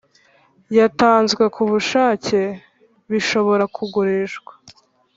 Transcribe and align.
Yatanzwe 0.77 1.43
Ku 1.55 1.61
Bushake 1.71 2.41
Bishobora 3.11 3.63
Kugurishwa 3.75 4.53